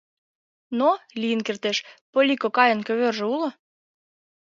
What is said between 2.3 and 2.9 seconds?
кокайын